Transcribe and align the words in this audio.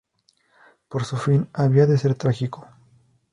Pero 0.89 1.05
su 1.05 1.15
fin 1.15 1.47
había 1.53 1.85
de 1.85 1.95
ser 1.95 2.15
trágico. 2.15 2.67